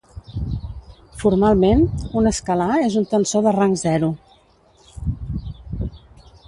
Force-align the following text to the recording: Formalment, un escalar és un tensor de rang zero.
Formalment, 1.23 1.83
un 2.21 2.31
escalar 2.31 2.71
és 2.87 2.97
un 3.03 3.07
tensor 3.13 3.47
de 3.49 3.55
rang 3.59 3.77
zero. 3.83 4.09